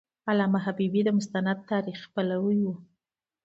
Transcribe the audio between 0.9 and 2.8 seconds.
د مستند تاریخ پلوی و.